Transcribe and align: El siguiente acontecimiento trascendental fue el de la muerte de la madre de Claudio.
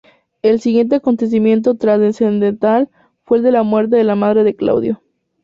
El 0.41 0.59
siguiente 0.61 0.95
acontecimiento 0.95 1.75
trascendental 1.75 2.89
fue 3.23 3.37
el 3.37 3.43
de 3.43 3.51
la 3.51 3.61
muerte 3.61 3.97
de 3.97 4.03
la 4.03 4.15
madre 4.15 4.43
de 4.43 4.55
Claudio. 4.55 4.99